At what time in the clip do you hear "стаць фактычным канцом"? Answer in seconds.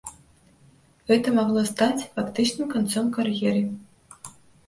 1.71-3.11